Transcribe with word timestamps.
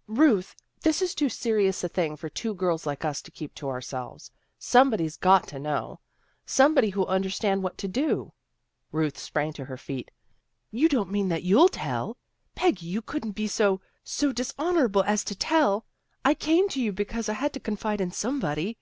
"Ruth, 0.24 0.54
this 0.82 1.00
is 1.00 1.14
too 1.14 1.30
serious 1.30 1.82
a 1.82 1.88
thing 1.88 2.16
for 2.18 2.28
two 2.28 2.52
girls 2.52 2.84
like 2.84 3.02
us 3.02 3.22
to 3.22 3.30
keep 3.30 3.54
to 3.54 3.70
ourselves. 3.70 4.30
Somebody's 4.58 5.16
got 5.16 5.48
to 5.48 5.58
know, 5.58 6.00
somebody 6.44 6.90
who'll 6.90 7.06
understand 7.06 7.62
what 7.62 7.78
to 7.78 7.88
do." 7.88 8.34
Ruth 8.92 9.16
sprang 9.16 9.54
to 9.54 9.64
her 9.64 9.78
feet.' 9.78 10.10
You 10.80 10.90
don't 10.90 11.10
mean 11.10 11.30
that 11.30 11.44
you'll 11.44 11.70
tell. 11.70 12.18
Peggy, 12.54 12.84
you 12.88 13.00
couldn't 13.00 13.32
be 13.32 13.46
so 13.48 13.80
so 14.04 14.32
dishonorable 14.32 15.02
as 15.04 15.24
to 15.24 15.34
tell. 15.34 15.86
I 16.26 16.34
came 16.34 16.68
to 16.68 16.82
you 16.82 16.92
because 16.92 17.30
I 17.30 17.32
had 17.32 17.54
to 17.54 17.58
confide 17.60 18.02
in 18.02 18.10
somebody. 18.10 18.76